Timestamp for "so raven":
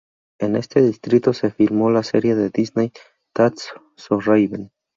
3.95-4.71